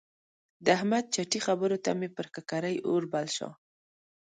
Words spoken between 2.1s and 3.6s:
پر ککرۍ اور بل شو.